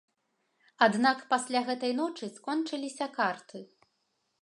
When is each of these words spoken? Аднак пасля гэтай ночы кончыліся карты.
Аднак 0.85 1.21
пасля 1.35 1.63
гэтай 1.69 1.93
ночы 2.01 2.33
кончыліся 2.49 3.11
карты. 3.19 3.67